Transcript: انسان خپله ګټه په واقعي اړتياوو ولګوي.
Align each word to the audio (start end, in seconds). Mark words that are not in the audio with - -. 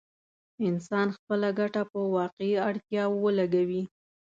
انسان 0.67 1.07
خپله 1.17 1.49
ګټه 1.59 1.81
په 1.91 1.99
واقعي 2.17 2.53
اړتياوو 2.67 3.21
ولګوي. 3.25 3.83